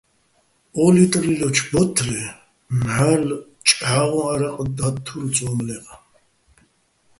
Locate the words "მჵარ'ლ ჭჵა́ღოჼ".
2.79-4.21